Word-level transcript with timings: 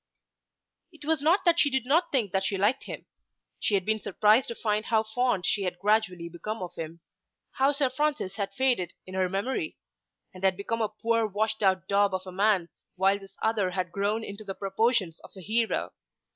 It 0.91 1.05
was 1.05 1.21
not 1.21 1.45
that 1.45 1.59
she 1.59 1.69
did 1.69 1.85
not 1.85 2.11
think 2.11 2.31
that 2.31 2.43
she 2.43 2.57
liked 2.57 2.85
him. 2.85 3.05
She 3.59 3.75
had 3.75 3.85
been 3.85 3.99
surprised 3.99 4.47
to 4.47 4.55
find 4.55 4.85
how 4.85 5.03
fond 5.03 5.45
she 5.45 5.61
had 5.61 5.77
gradually 5.77 6.27
become 6.27 6.63
of 6.63 6.73
him; 6.73 7.01
how 7.51 7.71
Sir 7.71 7.87
Francis 7.87 8.35
had 8.35 8.51
faded 8.55 8.93
in 9.05 9.13
her 9.13 9.29
memory, 9.29 9.77
and 10.33 10.43
had 10.43 10.57
become 10.57 10.81
a 10.81 10.89
poor 10.89 11.27
washed 11.27 11.61
out 11.61 11.87
daub 11.87 12.15
of 12.15 12.25
a 12.25 12.31
man 12.31 12.69
while 12.95 13.19
this 13.19 13.35
other 13.43 13.69
had 13.69 13.91
grown 13.91 14.23
into 14.23 14.43
the 14.43 14.55
proportions 14.55 15.19
of 15.23 15.29
a 15.37 15.41
hero. 15.41 15.93